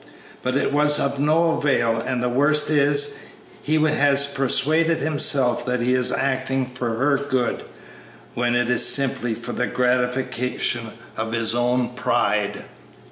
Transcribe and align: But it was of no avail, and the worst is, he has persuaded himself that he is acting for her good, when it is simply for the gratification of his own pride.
But 0.41 0.57
it 0.57 0.73
was 0.73 0.99
of 0.99 1.19
no 1.19 1.59
avail, 1.59 1.99
and 2.03 2.23
the 2.23 2.27
worst 2.27 2.71
is, 2.71 3.17
he 3.61 3.75
has 3.75 4.25
persuaded 4.25 4.97
himself 4.97 5.63
that 5.67 5.79
he 5.79 5.93
is 5.93 6.11
acting 6.11 6.65
for 6.65 6.95
her 6.95 7.17
good, 7.19 7.63
when 8.33 8.55
it 8.55 8.67
is 8.67 8.83
simply 8.83 9.35
for 9.35 9.51
the 9.53 9.67
gratification 9.67 10.89
of 11.17 11.33
his 11.33 11.53
own 11.53 11.89
pride. 11.89 12.63